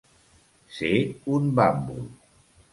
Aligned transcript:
Ser 0.77 0.91
un 1.37 1.53
bàmbol. 1.61 2.05